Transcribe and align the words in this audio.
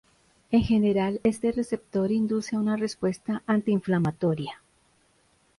En 0.49 0.63
general 0.63 1.19
este 1.23 1.51
receptor 1.51 2.11
induce 2.11 2.55
a 2.55 2.59
una 2.59 2.75
respuesta 2.75 3.43
antiinflamatoria. 3.45 4.59